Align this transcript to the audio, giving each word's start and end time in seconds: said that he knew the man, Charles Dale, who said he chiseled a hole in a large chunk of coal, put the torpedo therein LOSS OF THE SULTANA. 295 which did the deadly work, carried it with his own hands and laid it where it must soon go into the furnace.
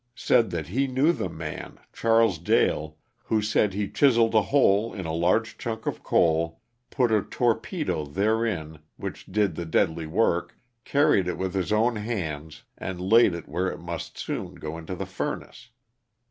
said 0.15 0.49
that 0.49 0.69
he 0.69 0.87
knew 0.87 1.11
the 1.11 1.29
man, 1.29 1.77
Charles 1.93 2.39
Dale, 2.39 2.97
who 3.25 3.39
said 3.39 3.75
he 3.75 3.87
chiseled 3.87 4.33
a 4.33 4.41
hole 4.41 4.91
in 4.95 5.05
a 5.05 5.13
large 5.13 5.59
chunk 5.59 5.85
of 5.85 6.01
coal, 6.01 6.59
put 6.89 7.11
the 7.11 7.21
torpedo 7.21 8.03
therein 8.07 8.71
LOSS 8.71 8.73
OF 8.73 8.73
THE 8.73 8.79
SULTANA. 8.79 8.83
295 8.97 9.03
which 9.03 9.25
did 9.31 9.55
the 9.55 9.71
deadly 9.71 10.07
work, 10.07 10.57
carried 10.85 11.27
it 11.27 11.37
with 11.37 11.53
his 11.53 11.71
own 11.71 11.97
hands 11.97 12.63
and 12.79 12.99
laid 12.99 13.35
it 13.35 13.47
where 13.47 13.67
it 13.69 13.77
must 13.77 14.17
soon 14.17 14.55
go 14.55 14.75
into 14.75 14.95
the 14.95 15.05
furnace. 15.05 15.69